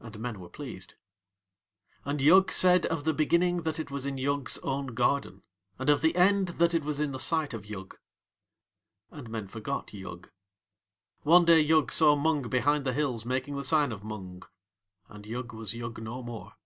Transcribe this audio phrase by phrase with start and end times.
[0.00, 0.96] And men were pleased.
[2.04, 5.44] And Yug said of the Beginning that it was in Yug's own garden,
[5.78, 7.98] and of the End that it was in the sight of Yug.
[9.10, 10.28] And men forgot Yug.
[11.22, 14.42] One day Yug saw Mung behind the hills making the sign of Mung.
[15.08, 16.56] And Yug was Yug no more.